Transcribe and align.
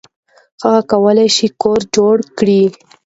هغه 0.63 0.81
کولی 0.91 1.27
شي 1.35 1.47
کور 1.61 1.79
جوړ 1.95 2.15
کړي. 2.37 2.61